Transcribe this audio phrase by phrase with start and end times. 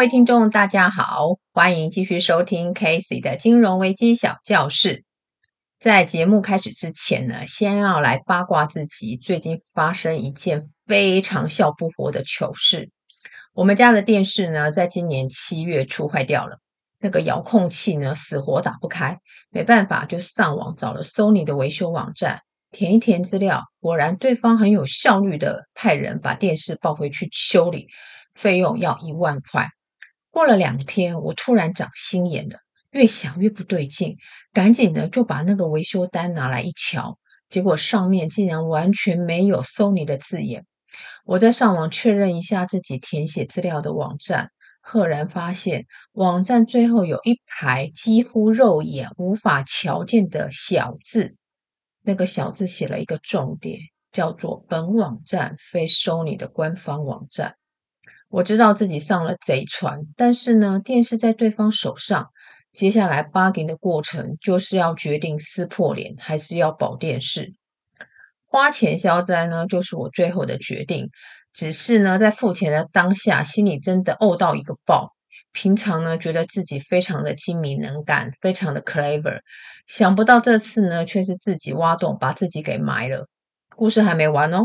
[0.00, 5.04] 各位听众，大家好，欢迎继续收听 Casey 的金融危机小教室。
[5.78, 12.90] 在节目开始之前呢，先要来八卦自己最近发生一件非常笑不活的糗事。
[13.52, 16.56] 我们家的电视呢，在今年七月初坏掉了，
[16.98, 19.18] 那个遥控器呢，死活打不开，
[19.50, 22.40] 没办法，就上网找了 Sony 的维修网站，
[22.70, 27.88] 填一填资料，果然对方很有效率的派人把电视抱回去修理，
[28.32, 29.68] 费用要一万块。
[30.30, 32.58] 过了两天，我突然长心眼了，
[32.90, 34.16] 越想越不对劲，
[34.52, 40.64] 赶紧的就把那个维修单拿来一瞧，结果上面竟然完全没有 Sony 的字眼。
[41.24, 51.36] 我在上网确认一下自己填写资料的网站，赫然发现网站最后有一排几乎肉眼无法瞧见的小字，
[52.02, 53.78] 那个小字写了一个重点，
[54.10, 57.54] 叫做“本网站非 Sony 的官方网站”。
[58.30, 62.28] 我知道自己上了贼船，但是呢，电视在对方手上，
[62.72, 67.52] 接下来 bargain 的过程就是要决定撕破脸还是要保电视。
[68.46, 71.10] 花钱消灾呢，就是我最后的决定。
[71.52, 75.12] 只是呢，在付钱的当下，心里真的怄到一个爆。
[75.50, 79.40] 平常呢，觉得自己非常的精明能干，非常的 clever，
[79.88, 83.26] 想不到这次呢，却是自己挖洞把自己给埋了。
[83.74, 84.60] 故事还没完哦。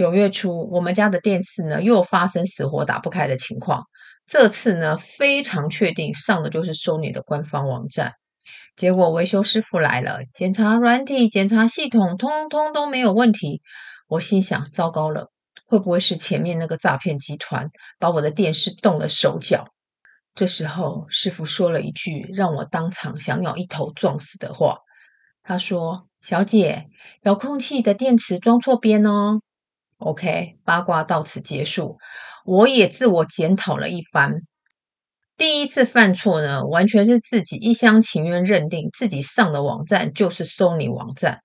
[0.00, 3.84] 九月初，我们家的电视呢又发生死活打不开的情况。
[4.26, 8.14] 这次呢非常确定上的就是 Sony 的官方网站。
[8.76, 13.60] 结果维修师傅来了，检查软体、检查系统，通通都没有问题。
[14.08, 15.30] 我心想：糟糕了，
[15.66, 19.66] 会不会是前面那个诈骗集团把我的电视动了手脚？
[20.34, 24.78] 这时候师傅说了一句让我当场想咬一头撞死的话。
[25.42, 26.86] 他说：“小姐，
[27.24, 29.42] 遥控器的电池装错边哦。”
[30.00, 31.98] OK，八卦到此结束。
[32.46, 34.40] 我也自我检讨了一番。
[35.36, 41.40] 第一次犯错呢，完全是自己一厢情愿认定自己上的网站就是 Sony 网站，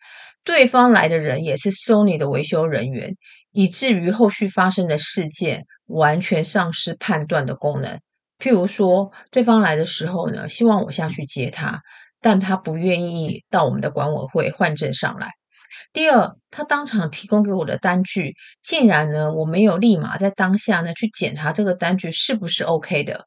[0.45, 3.15] 对方来的人也是 Sony 的维修人员，
[3.51, 7.99] 以至于后续发生的事件完全丧失判断的功能。
[8.39, 11.81] 譬如说，对方来的时候呢，希望我下去接他，
[12.21, 15.31] 但他不愿意到我们的管委会换证上来。
[15.93, 23.25] 第二，他当场提供给我的单据，竟然呢，我没有立马在当下呢去检查这个单据是不是 OK 的。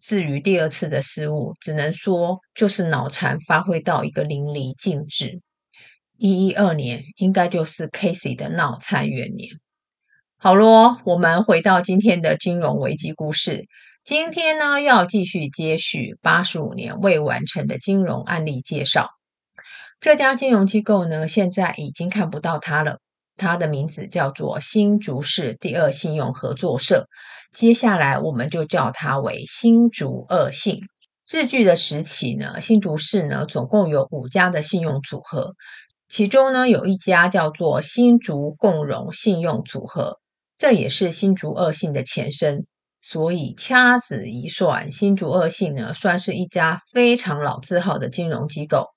[0.00, 5.40] 至于第二次的失误，只能说就是脑残发挥到一个淋漓尽致。
[6.16, 9.50] 一一二年应该就是 Casey 的脑残元年。
[10.36, 13.66] 好咯，我们回到今天的金融危机故事。
[14.04, 19.08] 今天呢，要继续接续八十五年未完成的金融案例介绍。
[20.04, 22.98] 这家金融机构呢，现在已经看不到它了。
[23.36, 27.08] 它的名字叫做新竹市第二信用合作社，
[27.54, 30.80] 接下来我们就叫它为新竹二信。
[31.26, 35.54] 日据的时期呢，新竹市呢总共有五家的信用组合，
[36.06, 40.18] 其中呢有一家叫做新竹共荣信用组合，
[40.58, 42.66] 这也是新竹二信的前身。
[43.00, 48.88] 所以掐指一算，新竹二信呢算是一家非常老字号的金融机构。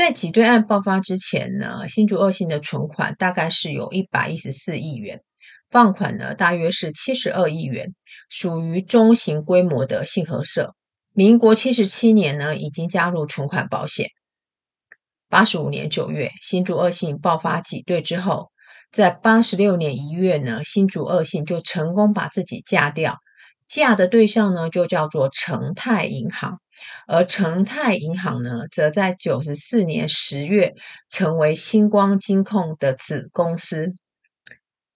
[0.00, 5.20] 在挤兑案爆发之前呢，新竹二信的存款大概是有一百一十四亿元，
[5.68, 7.94] 放款呢大约是七十二亿元，
[8.30, 10.74] 属于中型规模的信合社。
[11.12, 14.08] 民国七十七年呢，已经加入存款保险。
[15.28, 18.50] 八十五年九月，新竹二信爆发挤兑之后，
[18.90, 23.18] 在八十六年一月呢，新竹二信就成功把自己嫁掉。
[23.66, 26.58] 嫁的对象呢，就叫做成泰银行，
[27.06, 30.74] 而成泰银行呢，则在九十四年十月
[31.08, 33.92] 成为星光金控的子公司。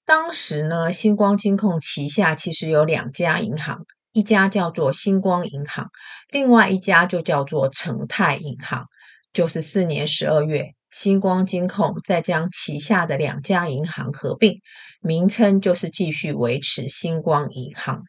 [0.04, 5.90] 当时呢，星光金控旗下其实有两家银行，一家叫做星光银行，
[6.30, 8.86] 另外一家就叫做成泰银行。
[9.32, 14.60] 九十四年十二月，星光金控再将旗下的两家银行合并，
[15.00, 18.04] 名称就是继续维持星光银行。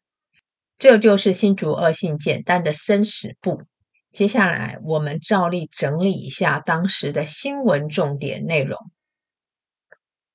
[0.77, 3.63] 这就是新竹恶性简单的生死簿。
[4.11, 8.77] 接下来，我们照例整理一下当时的新闻重点内容。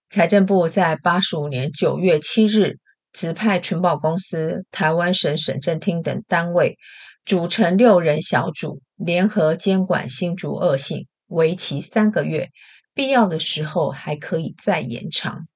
[0.09, 2.79] 财政部在八十五年九月七日，
[3.13, 6.79] 指派存保公司、台湾省审政厅等单位
[7.25, 12.49] 组成六人小组，联合监管新竹恶性，为期三个月，
[12.93, 15.47] 必要的时候还可以再延长。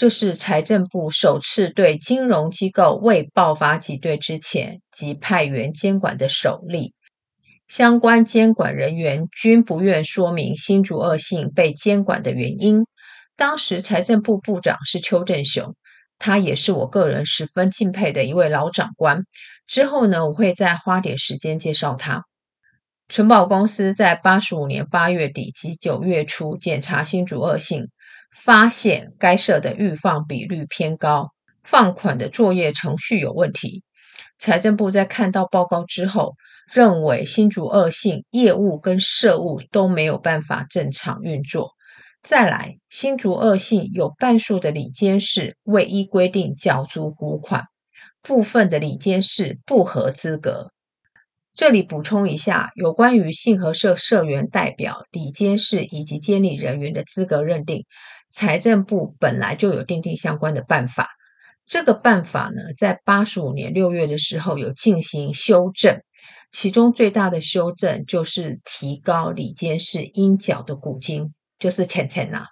[0.00, 6.94] 这是财政部首次对金融机构未爆发挤兑之前即派员监管的首例，
[7.68, 12.86] 相关监管人员均不愿说明新竹二信被监管的原因。
[13.36, 15.76] 当时财政部部长是邱正雄，
[16.18, 19.24] 他也是我个人十分敬佩的一位老长官。
[19.66, 22.24] 之后呢，我会再花点时间介绍他。
[23.10, 27.88] 存保公司在八十五年八月底及九月初检查新竹恶信，
[28.30, 31.30] 发现该社的预放比率偏高，
[31.62, 33.82] 放款的作业程序有问题。
[34.38, 36.34] 财政部在看到报告之后，
[36.72, 41.72] 认为新竹恶信业务跟社务都没有办法正常运作。
[42.22, 47.64] 再来，新竹恶信有半数的理监事未依规定缴足股款，
[48.22, 50.70] 部分的理监事不合资格。
[51.52, 57.86] 这里补充一下，有关于信合社社员代表、理监事以及监理人员的资格认定，
[58.30, 61.08] 财政部本来就有订定相关的办法。
[61.66, 66.00] 这个办法呢，在八十五年六月的时候有进行修正，
[66.50, 72.46] 其中最大的修正就是提高里监事应缴的股金，就是钱钱呐。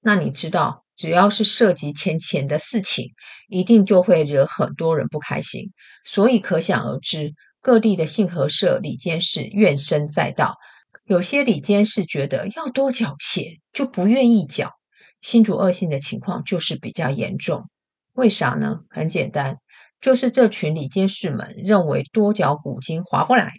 [0.00, 3.12] 那你知道，只要是涉及钱钱的事情，
[3.48, 5.72] 一定就会惹很多人不开心，
[6.04, 7.34] 所以可想而知。
[7.60, 10.56] 各地的信合社里监事怨声载道，
[11.04, 14.77] 有些理监事觉得要多缴钱就不愿意缴。
[15.20, 17.68] 新竹恶性的情况就是比较严重，
[18.12, 18.80] 为啥呢？
[18.88, 19.58] 很简单，
[20.00, 23.52] 就是这群理监事们认为多缴股金划不来。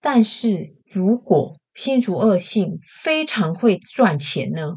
[0.00, 4.74] 但是如果新竹恶性非常会赚钱呢？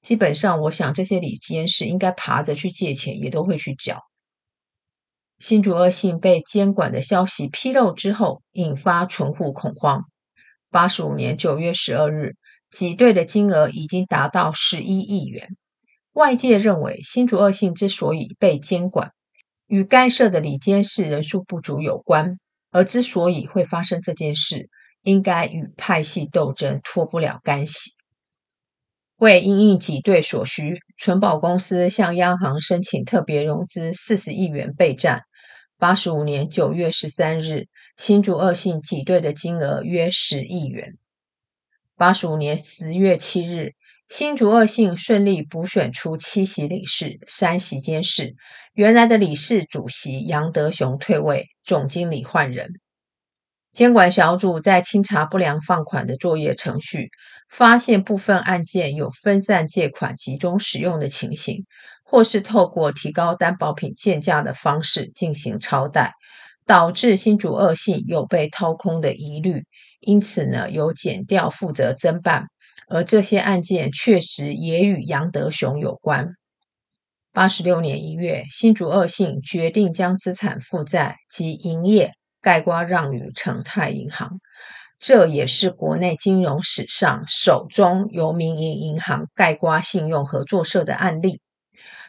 [0.00, 4.00] 基本上，我想这些理监事应该爬着去借钱，也都会去缴。
[5.38, 10.04] 新竹恶性被监管的消息披露之后，引发存户恐慌。
[10.70, 12.36] 八十五年九月十二日，
[12.70, 15.56] 挤兑的金额已经达到十一亿元。
[16.12, 19.12] 外界认为，新竹恶信之所以被监管，
[19.66, 22.38] 与该社的理监事人数不足有关。
[22.72, 24.68] 而之所以会发生这件事，
[25.02, 27.90] 应该与派系斗争脱不了干系。
[29.16, 35.22] 为因应挤兑所需，存保公司向央行申请特别融资四十亿元备战。
[35.78, 37.66] 八十五年九月十三日，
[37.96, 40.96] 新竹恶信挤兑的金额约十亿元。
[42.00, 43.74] 八十五年十月七日，
[44.08, 48.36] 新竹二信顺利补选出七席理事、三席监事。
[48.72, 52.70] 原来的理事主席杨德雄退位，总经理换人。
[53.70, 57.10] 监管小组在清查不良放款的作业程序，
[57.50, 61.66] 发现部分案件有分散借款、集中使用的情形。
[62.02, 66.14] 或是透过提高担保品鉴价的方式进行超贷，
[66.64, 69.64] 导致新竹二信有被掏空的疑虑，
[70.00, 72.46] 因此呢，由检调负责侦办，
[72.88, 76.34] 而这些案件确实也与杨德雄有关。
[77.32, 82.12] 八十六年一月，新竹二信决定将资产负债及营业
[82.42, 84.40] 盖瓜让与成泰银行，
[84.98, 91.40] 这也是国内金融史上首宗由民营银行盖瓜信用合作社的案例。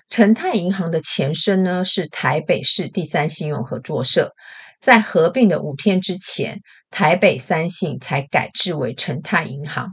[0.07, 4.33] 成泰银行的前身呢，是台北市第三信用合作社，
[4.81, 9.91] 在合并的五天之前，台北三信才改制为成泰银行。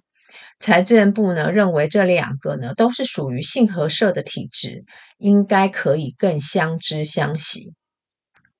[0.58, 4.84] 财政部呢，认为这两个呢都是属于信合社的体制，
[5.18, 7.74] 应该可以更相知相惜。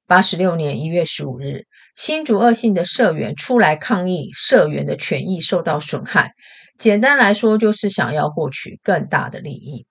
[0.07, 1.65] 八十六年一月十五日，
[1.97, 6.33] 新竹二信的社员出来抗议，社员的权益受到损害。
[6.79, 9.87] 简单来说，就是想要获取更大的利益。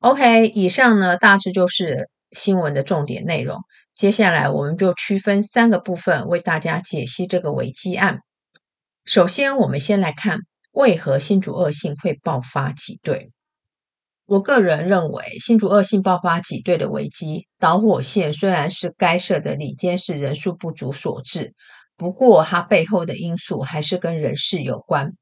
[0.00, 3.60] OK，以上呢大致就是新闻的重点内容。
[3.94, 8.20] 接下来我们就区分三个部分为大家解析这个危机案。
[9.04, 10.38] 首先，我们先来看
[10.72, 13.30] 为何新竹恶性会爆发挤兑。
[14.24, 21.52] 我个人认为，新竹恶性爆发挤兑的危机导火线虽然是该社的里监事人数不足所致，
[21.96, 25.12] 不过它背后的因素还是跟人事有关。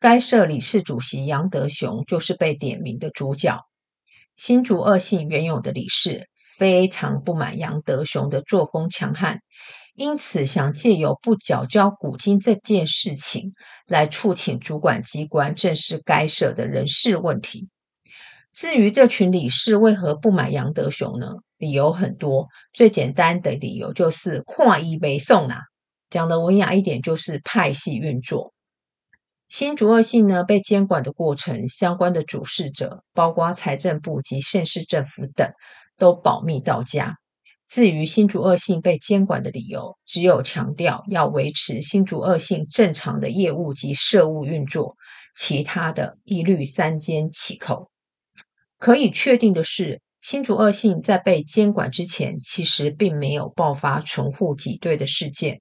[0.00, 3.60] 该社理事主席杨德雄就是被点名的主角。
[4.36, 9.40] 新竹恶性原有的理事非常不满杨德雄的作风强悍，
[9.94, 13.52] 因此想借由不缴交股金这件事情
[13.86, 17.68] 来促请主管机关正视该社的人事问题。
[18.52, 21.28] 至于这群理事为何不满杨德雄呢？
[21.56, 25.62] 理由很多，最简单的理由就是看伊袂爽啦。
[26.10, 28.52] 讲的文雅一点，就是派系运作。
[29.48, 35.48] 新竹二信呢，被监管的过程，相关的主事者，包括财政部及县市政府等，
[35.96, 37.16] 都保密到家。
[37.66, 44.96] 至于新竹恶性被监管的理由，只有强调要维持新竹恶性正常的业务及社务运作，
[45.34, 47.90] 其他的一律三缄其口。
[48.78, 55.60] 可以确定的是，新竹恶性在被监管之前，其实并没有爆发存户挤兑的事件。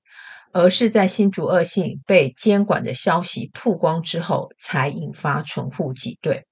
[0.56, 6.46] 而是在新竹恶性被监管的消息曝光之后，才引发存户挤兑。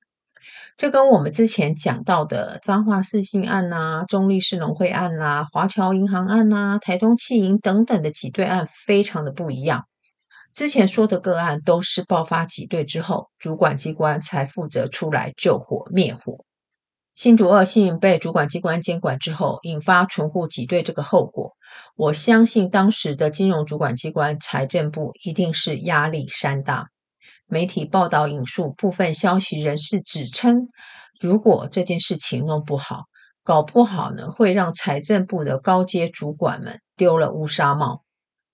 [0.82, 9.86] 这跟我们之前讲到的彰化四信案呐、中立市农会案呐、啊、华侨银行案呐、啊、台东企银等等的挤兑案非常的不一样。
[10.52, 16.44] 之前说的个案都是爆发挤兑之后，主管机关才负责出来救火灭火。
[17.14, 21.52] 新竹恶性被主管机关监管之后，引发存户挤兑这个后果，
[21.96, 26.88] 我相信当时的金融主管机关财政部一定是压力山大。
[27.54, 30.70] 媒体报道引述部分消息人士指称，
[31.20, 33.08] 如果这件事情弄不好，
[33.44, 38.06] 搞不好呢会让财政部的高阶主管们丢了乌纱帽。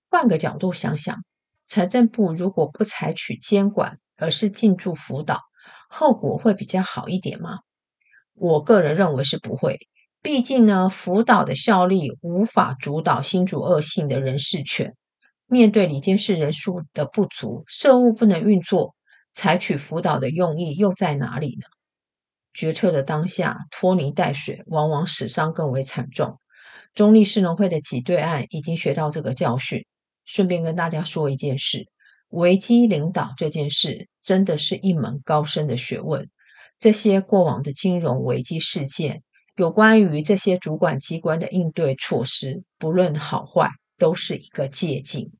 [0.10, 1.24] 换个角度想想，
[1.64, 5.42] 财政部如果不采取监管，而是进驻辅导，
[5.88, 7.60] 后果会比较好一点吗？
[8.34, 9.78] 我个人认为是不会。
[10.24, 14.96] 毕竟呢，辅导的效力无法主导新竹恶性的人事权。
[15.48, 18.96] 面对里监事人数的不足，社务不能运作，
[19.32, 21.68] 采取辅导的用意又在哪里呢？
[22.54, 26.40] 决策的当下拖泥带水，往往死伤更为惨重。
[26.94, 29.86] 中立市农会的挤兑案已经学到这个教训。
[30.26, 31.88] 顺便跟大家说一件事：
[32.30, 36.30] 危机领导这件事真的是一门高深的学问。
[36.80, 39.24] 这些过往的金融危机事件，
[39.56, 45.32] 有关于这些主管机关的应对措施，不论好坏，都是一个借镜。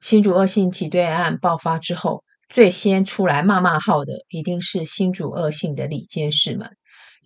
[0.00, 6.76] 新竹恶性挤兑案爆发之后，最先出来骂骂号的，一定是新竹恶性的理监事们，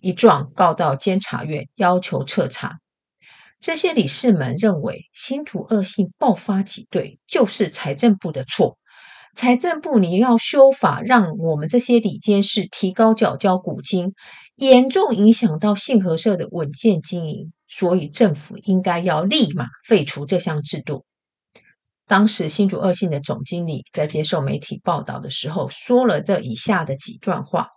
[0.01, 2.79] 一状告到监察院，要求彻查。
[3.59, 8.77] 这些理事们认为，新竹恶性爆发挤兑就是财政部的错。
[9.35, 14.13] 财政部，你要修法，让我们这些理监事提高缴交股金，
[14.55, 21.05] 严重影响到信合社的稳健经营，所以政府应该要立马废除这项制度。
[22.05, 27.69] 当时新竹二信的总经理在接受媒体报道的时候，说了这以下的几段话：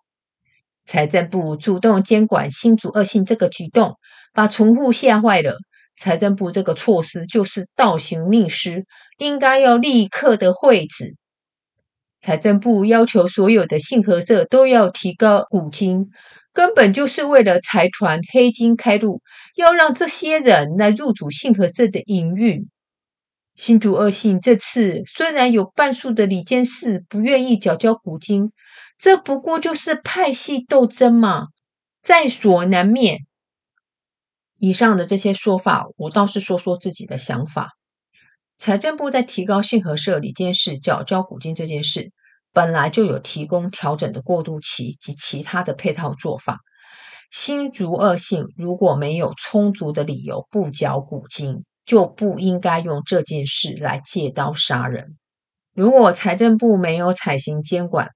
[0.85, 3.97] 财政部主动监管新竹二信这个举动，
[4.35, 5.57] 把存户吓坏了。
[5.97, 8.85] 财政部这个措施就是倒行逆施，
[9.17, 11.17] 应该要立刻的废止。
[12.19, 16.11] 财政部要求所有的信合社都要提高股金，
[16.57, 19.21] 根本就是为了财团黑金开路，
[19.57, 22.71] 要让这些人来入主信合社的营运。
[23.55, 28.53] 新竹二信这次虽然有半数的李监事不愿意缴交股金，
[28.97, 31.49] 这不过就是派系斗争嘛，
[32.01, 33.27] 在所难免。
[34.59, 37.73] 以上的这些说法，我倒是说说自己的想法。
[38.57, 42.13] 财政部在提高信合社李监事缴交股金这件事，
[42.57, 46.61] 本来就有提供调整的过渡期及其他的配套做法。
[47.31, 55.19] 新竹恶性如果没有充足的理由不缴股金，就不应该用这件事来借刀杀人。
[55.75, 58.13] 如果财政部没有采行监管，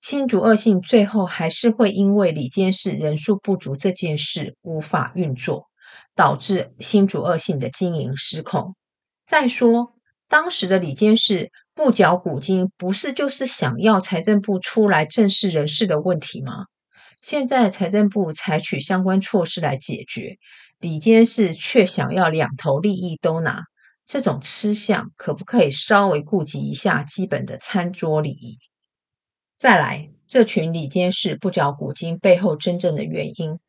[0.00, 5.66] 新竹恶性最后还是会因为理监事人数不足这件事无法运作，
[6.14, 8.74] 导致新竹恶性的经营失控。
[9.26, 9.92] 再说，
[10.28, 16.66] 当时的理监事不缴股金，不是就是想要财政部出来正视人事的问题吗？
[17.22, 20.36] 现在财政部采取相关措施来解决，
[20.78, 23.62] 理监事却想要两头利益都拿，
[24.04, 28.58] 这种吃相可不可以稍微顾及一下基本的餐桌礼仪？
[29.56, 33.60] 再来，这群理监事不缴股金背后真正的原因，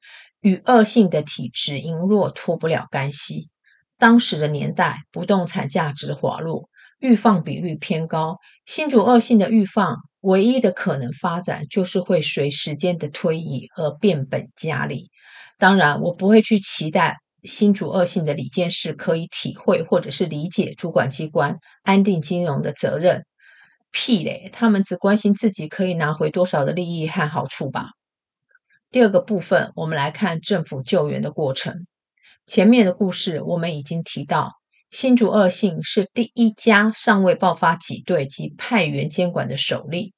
[0.41, 3.49] 与恶性的体质羸弱脱不了干系。
[3.97, 6.67] 当时的年代，不动产价值滑落，
[7.03, 15.11] 预放比率偏高，新竹恶性的预放唯一的可能发展就是会随时间的推移而变本加厉。
[15.59, 23.25] 当然，我不会去期待新竹恶性的理监事可以体会或者是理解主管机关安定金融的责任。
[23.91, 27.89] 屁嘞，他们只关心自己可以拿回多少的利益和好处吧。
[28.91, 31.85] 第二个部分，我们来看政府救援的过程。
[32.47, 34.53] 前面的故事我们已经提到，
[34.93, 40.13] 新竹恶性是第一家尚未爆发挤兑及派员监管的首例。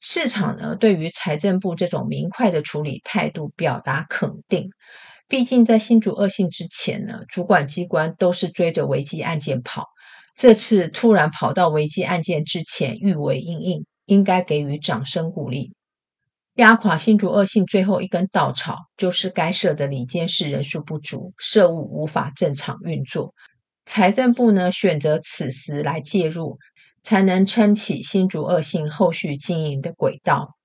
[0.00, 4.68] 市场呢，对于财政部这种明快的处理态度表达肯定。
[5.28, 9.86] 毕竟在新竹恶性之前呢，主管机关都是追着危机案件跑，
[10.36, 15.72] 这次突然跑到危机案件之前预为应应，应该给予掌声鼓励。
[16.56, 23.32] 压垮新竹恶性最后一根稻草，就是该社的理监事人数不足，社务无法正常运作。
[23.90, 26.58] 财政部呢，选择此时来介入，
[27.02, 30.58] 才能撑起新竹二信后续经营的轨道。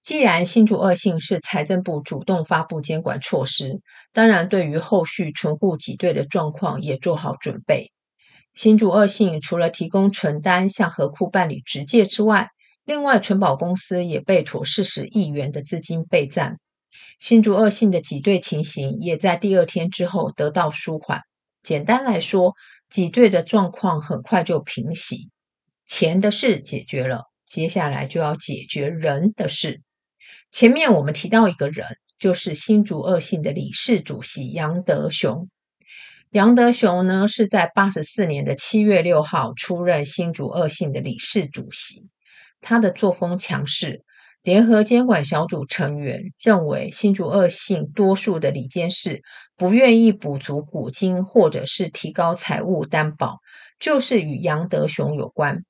[0.00, 3.80] 既然新竹二信是财政部主动发布监管措施，
[4.12, 7.90] 当然对于后续存户挤兑的状况也做好准备。
[8.54, 12.50] 新竹二信除了提供存单向合库办理直借之外，
[12.84, 16.60] 另外，存保公司也备妥四十亿元的资金备战。
[17.18, 21.22] 新竹二信的挤兑情形也在第二天之后得到舒缓。
[21.62, 22.54] 简单来说，
[22.88, 25.30] 挤兑的状况很快就平息，
[25.84, 29.82] 钱的事解决了，接下来就要解决人的事。
[30.50, 31.86] 前面我们提到一个人，
[32.18, 35.48] 就是新竹恶性的理事主席杨德雄。
[36.30, 42.08] 杨德雄呢，是在八十四年的七月六号出任新竹恶性的理事主席，
[42.60, 44.04] 他的作风强势。
[44.42, 49.22] 联合监管小组成员认为，新竹恶性多数的理监事
[49.60, 53.40] 不愿意补足股金，或者是提高财务担保，
[53.78, 55.66] 就是与杨德雄有关。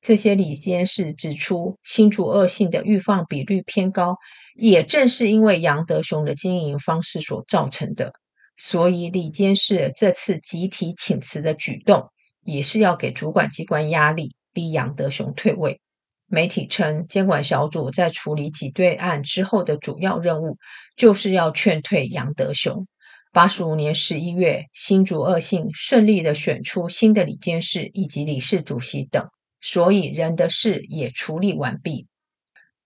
[0.00, 4.16] 这些李监事指出，新竹恶性的预放比率偏高，
[4.54, 8.12] 也正是因为杨德雄的经营方式所造成的。
[8.56, 12.10] 所以，李监事这次集体请辞的举动，
[12.44, 15.80] 也是要给主管机关压力，逼杨德雄退位。
[16.28, 20.58] 媒体称，监管小组在处理挤兑案之后的主要任务，
[20.96, 22.86] 就是要劝退杨德雄。
[23.34, 32.08] 八十五年十一月，新竹恶性顺利的选出新的理监事以及理事主席等，所以人的事也处理完毕。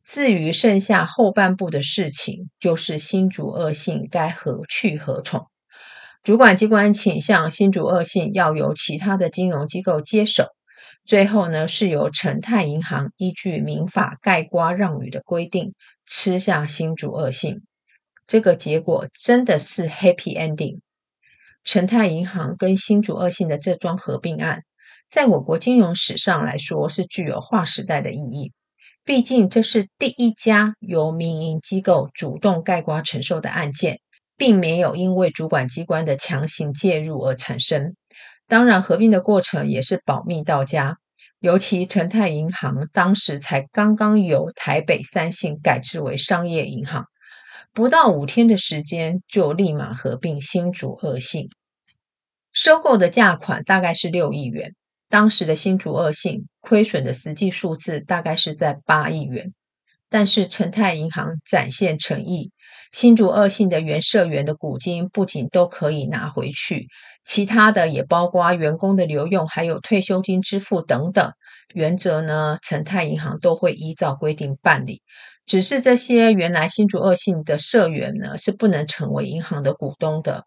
[0.05, 5.49] 至于剩下后半部的事情，就是新竹恶性该何去何从。
[6.23, 10.47] 主管机关倾向新竹恶性要由其他的金融机构接手。
[11.05, 15.75] 最后呢，是由成泰银行依据民法概括让与的规定
[16.07, 17.63] 吃下新竹恶性，
[18.27, 20.81] 这个结果真的是 happy ending。
[21.65, 24.63] 成泰银行跟新竹二信的这桩合并案，
[25.09, 28.53] 在我国金融史上来说是具有划时代的意义，
[29.05, 34.01] 毕竟这是第一家由民营机构主动概括承受的案件，
[34.37, 37.95] 并没有因为主管机关的强行介入而产生。
[38.49, 40.99] 当然，合并的过程也是保密到家。
[41.39, 47.07] 尤其成泰银行当时才刚刚由台北三信改制为商业银行，
[47.77, 51.51] 不到五天的时间就立马合并新竹恶性。
[52.51, 54.75] 收购的价款大概是六亿元，
[55.11, 59.53] 当时的新竹恶性亏损的实际数字大概是在八亿元。
[60.09, 62.51] 但是成泰银行展现诚意。
[62.93, 66.89] 新竹恶性的原社员的股金不仅都可以拿回去，
[67.27, 71.31] 其他的也包括员工的留用，还有退休金支付等等。
[71.75, 75.03] 原则呢，成泰银行都会依照规定办理。
[75.47, 80.45] 只是这些原来新竹恶性的社员呢，是不能成为银行的股东的。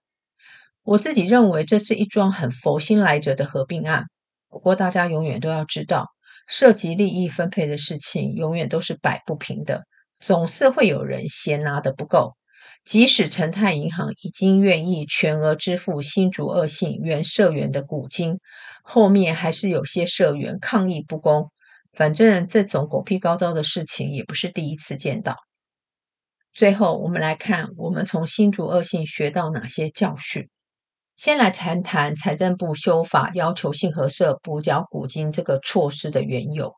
[0.84, 4.06] 我自己认为这是一桩很佛心来着的合并案。
[4.50, 6.08] 不过大家永远都要知道，
[6.48, 9.84] 涉及利益分配的事情，永远都是摆不平的。
[10.20, 12.36] 总是会有人嫌拿得不够，
[12.84, 18.40] 即使成泰银行已经愿意全额支付新竹恶性原社员的股金，
[18.84, 21.50] 后面还是有些社员抗议不公。
[21.93, 25.36] 反正这种狗屁高招的事情也不是第一次见到。
[26.54, 30.49] 最后，我们来看我们从新竹恶性学到哪些教训。
[31.15, 36.73] 先来谈谈财政部修法要求信合社补缴股金这个措施的缘由。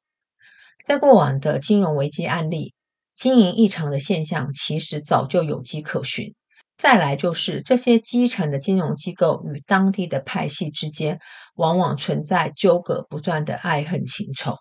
[0.84, 2.74] 在过往的金融危机案例。
[3.13, 6.34] 经营异常的现象其实早就有迹可循。
[6.76, 11.19] 再来就是这些基层的金融机构与当地的派系之间，
[11.54, 14.56] 往往存在纠葛不断的爱恨情仇。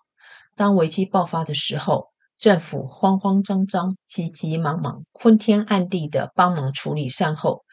[0.55, 7.63] 当危机爆发的时候，政府慌慌张张、急急忙忙、昏天暗地的帮忙处理善后，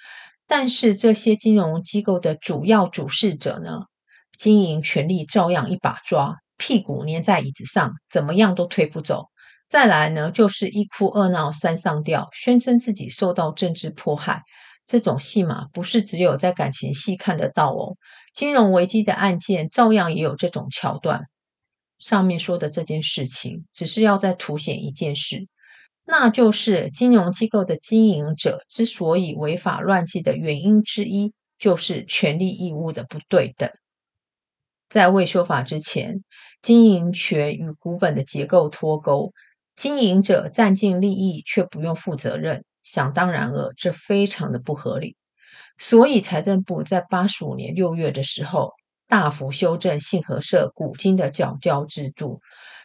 [0.46, 3.82] 但是这些金融机构的主要主事者呢，
[4.36, 9.26] 经营权力照样一把抓，屁股粘在椅子上，怎么样都推不走。
[9.66, 14.42] 再来呢，就是一哭二闹三上吊，宣称自己受到政治迫害。
[14.86, 17.96] 这种戏码不是只有在感情戏看得到哦，
[18.32, 21.24] 金融危机的案件照样也有这种桥段。
[21.98, 25.48] 上面说的这件事情，只是要再凸显一件事，
[26.04, 33.70] 那就是金融机构的经营者之所以违法乱纪的原因之一，就是权利义务的不对等。
[34.88, 36.24] 在未修法之前，
[36.62, 39.32] 经营权与股本的结构脱钩。
[39.74, 45.14] 经营者占尽利益却不用负责任，想当然了，这非常的不合理。
[45.78, 48.72] 所以财政部在八十五年六月的时候，
[49.08, 52.40] 大幅修正信合社股金的缴交制度。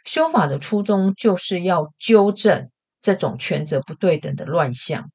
[0.05, 2.69] 修法的初衷就是要纠正
[3.01, 5.12] 这种权责不对等的乱象。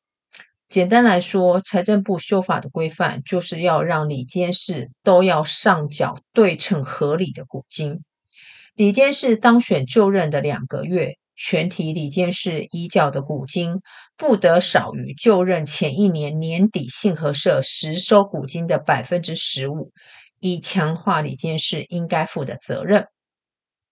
[0.69, 8.05] 简单来说，财政部修法的规范就是要让理监事都要上缴对称合理的股金。
[8.75, 11.17] 理监事当选就任的两个月。
[11.41, 13.77] 全体理监事已缴的股金
[14.17, 19.93] 不得少于就任前一年年底信合社实收股金的百分之十五，
[20.41, 23.07] 以强化理监事应该负的责任。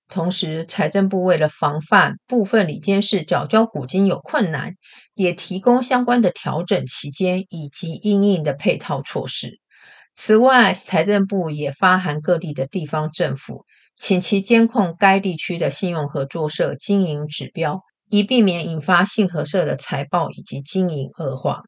[0.09, 4.75] 同时，财政部为了防范部分理监事缴交股金有困难，
[5.15, 9.59] 也提供相关的调整期间以及因应的配套措施。
[10.15, 13.65] 此外，财政部也发函各地的地方政府，
[13.99, 21.65] 请其监控该地区的信用合作社经营指标，以避免引发信合社的财报以及经营恶化。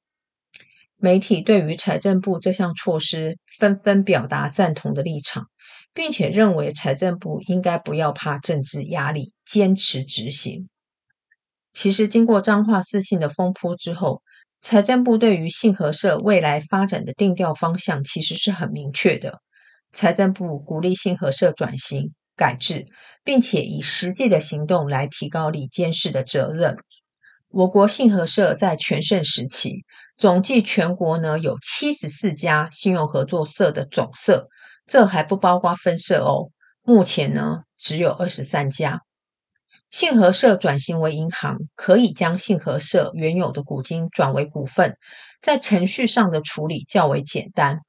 [0.98, 5.46] 媒体对于财政部这项措施纷纷表达赞同的立场。
[5.94, 10.68] 并且认为财政部应该不要怕政治压力，坚持执行。
[11.72, 14.22] 其实，经过彰化四信的风波之后，
[14.60, 19.40] 财政部对于信合社未来发展的定调方向其实是很明确的。
[19.92, 22.86] 财政部鼓励信合社转型改制，
[23.24, 26.76] 并且以实际的行动来提高理监事的责任。
[27.48, 29.84] 我国信合社在全盛时期，
[30.18, 34.48] 总计全国呢有七十四家信用合作社的总社。
[34.84, 36.50] 这还不包括分社哦。
[36.82, 39.02] 目前呢，只有二十三家。
[39.90, 44.96] 信合社转型为银行，可以将信合社原有的股金转为股份，
[45.40, 47.80] 在程序上的处理较为简单。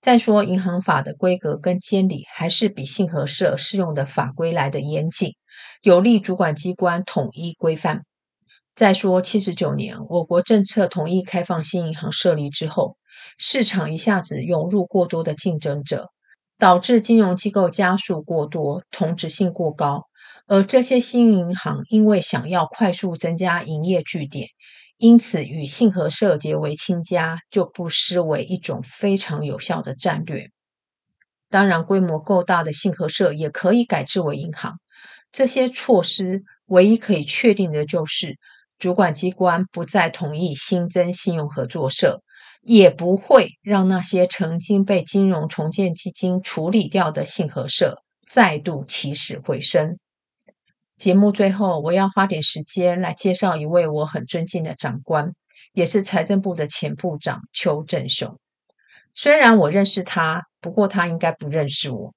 [0.00, 5.36] 再说，银行法的规格跟监理还是比信合社适用的法规来得严谨，
[5.80, 8.02] 有利主管机关统一规范。
[8.78, 12.96] 再说，七十九年我国政策同意开放新银行设立之后，
[13.36, 16.12] 市场一下子涌入过多的竞争者。
[16.58, 20.04] 导致金融机构加速过多，同质性过高，
[20.46, 24.46] 而这些新银行因为想要快速增加营业据点，
[24.96, 30.50] 因此与信合社结为亲家，就不失为一种非常有效的战略。
[31.50, 34.74] 当然，规模够大的信合社也可以改制为银行。
[35.32, 38.38] 这些措施唯一可以确定的就是，
[38.78, 42.22] 主管机关不再同意新增信用合作社。
[42.60, 49.96] 也不会让那些曾经被金融重建基金处理掉的信合社再度起死回生。
[50.96, 55.32] 节目最后，我要花点时间来介绍一位我很尊敬的长官，
[55.72, 58.38] 也是财政部的前部长邱正雄。
[59.14, 62.12] 虽然我认识他，不过他应该不认识我。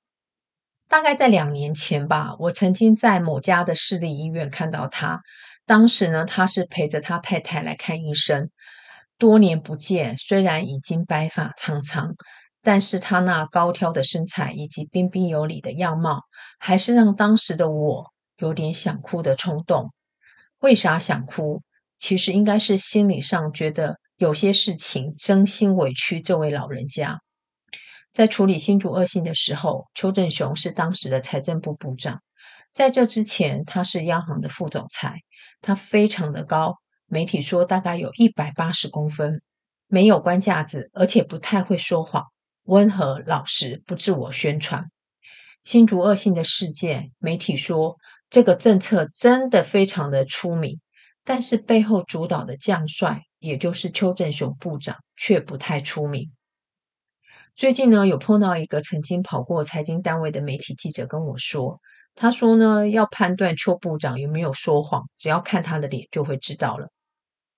[0.90, 5.22] 大概在两年前吧，我曾经在某家的市立医院看到他。
[5.66, 8.50] 当时呢，他是陪着他太太来看医生。
[9.18, 12.16] 多年不见，虽然已经白发苍苍，
[12.62, 16.24] 但是他那高挑的身材以及彬彬有礼的样貌，
[16.58, 19.94] 还是让当时的我有点想哭的冲动。
[20.60, 21.62] 为啥想哭？
[22.00, 27.20] 其实应该是心理上觉得有些事情真心委屈这位老人家。
[28.12, 32.22] 在处理新竹恶性的时候，邱正雄是当时的财政部部长，
[32.72, 35.20] 在这之前，他是央行的副总裁，
[35.62, 36.76] 他非常的高。
[37.08, 39.42] 媒体说大概有一百八十公分，
[39.88, 42.26] 没有官架子，而且不太会说谎，
[42.64, 44.86] 温和老实，不自我宣传。
[45.64, 47.98] 新竹恶性的事件，媒体说
[48.30, 50.80] 这个政策真的非常的出名，
[51.24, 56.32] 但是背后主导的将帅，也就是邱正雄部长，却不太出名。
[57.56, 61.82] 最近呢，有碰到一个曾经跑过财经单位的媒体记者跟我说，
[62.16, 66.90] 他说呢，要判断邱部长有没有说谎，只要看他的脸就会知道了。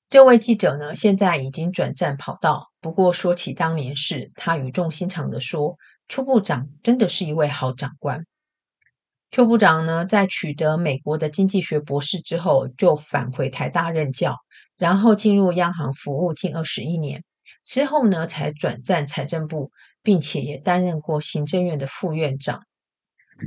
[0.09, 2.69] 这位记者呢，现在已经转战跑道。
[2.79, 8.25] 不过说起当年事，他语重心长地说：“邱部长真的是一位好长官。”
[9.31, 14.37] 邱部长呢，在取得美国的经济学博士之后，就返回台大任教，
[14.77, 17.23] 然后进入央行服务近二十一年，
[17.65, 19.71] 之后呢，才转战财政部，
[20.03, 22.61] 并且也担任过行政院的副院长。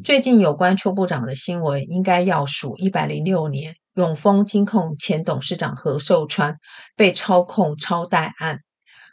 [0.05, 3.77] 最近有关邱部长的新闻，应该要数一百零六年。
[3.95, 6.59] 永丰金控前董事长何寿川
[6.97, 8.61] 被操控超贷案，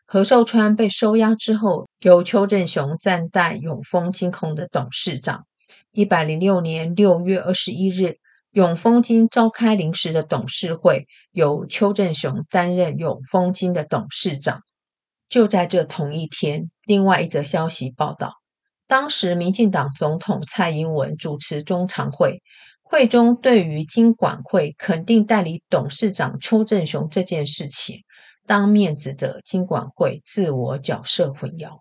[0.06, 5.46] 何寿川被收押之后，由邱正雄暂代永丰金控的董事长。
[5.92, 8.18] 一百零六年六月二十一日，
[8.52, 14.64] 永丰金召开临时的董事会，由邱正雄担任永丰金的董事长。
[15.30, 18.34] 就在这同一天，另外一则消息报道，
[18.94, 22.44] 当时民进党总统蔡英文主持中常会。
[22.84, 28.04] 会中对于金管会肯定代理董事长邱正雄这件事情，
[28.46, 31.80] 当面指责金管会自我角色混淆。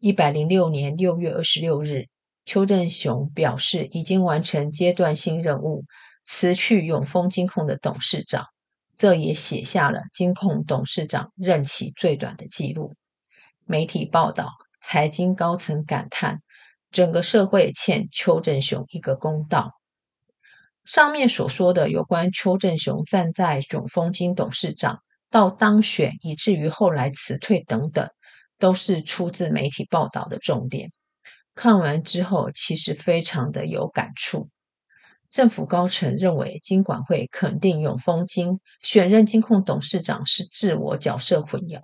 [0.00, 2.06] 一百零六年六月二十六日，
[2.44, 5.84] 邱正雄表示已经完成阶段性任务，
[6.24, 8.46] 辞去永丰金控的董事长，
[8.96, 12.96] 这也写下了金控董事长任期最短的记录。
[13.66, 14.48] 媒体报道，
[14.90, 16.40] 财经高层感叹，
[16.90, 19.72] 整个社会欠邱正雄一个公道。
[20.82, 28.08] 上面所说的有关邱正雄站在永丰金董事长到当选，以至于后来辞退等等，
[28.58, 30.90] 都是出自媒体报道的重点。
[31.54, 34.48] 看完之后，其实非常的有感触。
[35.28, 41.82] 政府高层认为金管会肯定永丰金选任金控董事长是自我角色混淆，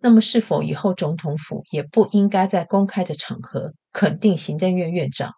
[0.00, 5.32] 那么是否以后总统府也不应该在公开的场合肯定行政院院长？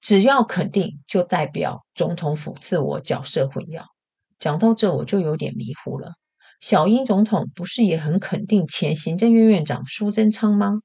[0.00, 3.82] 只要肯定，就代表总统府自我角色混淆。
[4.38, 6.12] 讲到这，我就有点迷糊了。
[6.60, 10.80] 小英总统不是也很肯定前行政院院长苏贞昌吗？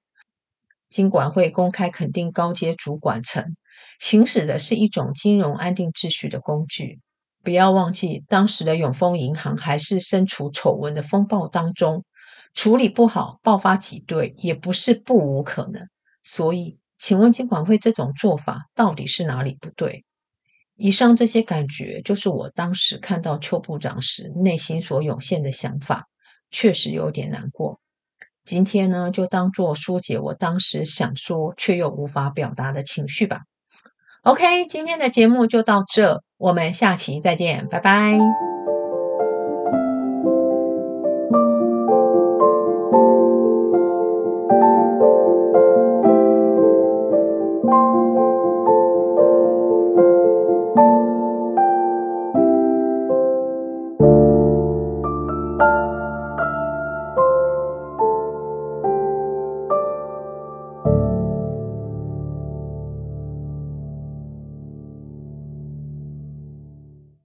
[0.89, 3.55] 金管会公开肯定高阶主管层，
[3.99, 6.99] 行使的是一种金融安定秩序的工具。
[7.43, 12.03] 不要忘记，当时的永丰银行还是身处丑闻的风暴当中，
[12.53, 15.87] 处理不好，爆发挤兑也不是不无可能。
[16.23, 16.77] 所以。
[16.95, 20.05] 请问监管会这种做法到底是哪里不对？
[20.77, 26.07] 以上这些感觉就是我当时看到邱部长时内心所涌现的想法，
[26.49, 27.81] 确实有点难过。
[28.45, 33.41] 今天呢，就当做疏解我当时想说却又无法表达的情绪吧。
[34.21, 38.52] OK，今天的节目就到这，我们下期再见，拜拜。